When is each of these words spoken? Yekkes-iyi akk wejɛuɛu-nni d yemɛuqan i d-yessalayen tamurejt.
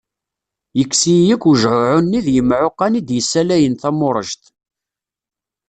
Yekkes-iyi 0.77 1.31
akk 1.35 1.43
wejɛuɛu-nni 1.49 2.19
d 2.25 2.27
yemɛuqan 2.35 2.97
i 2.99 3.01
d-yessalayen 3.07 3.75
tamurejt. 3.81 4.43